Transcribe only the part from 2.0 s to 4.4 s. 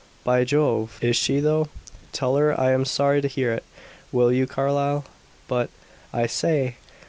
Tell her I am sorry to hear it, will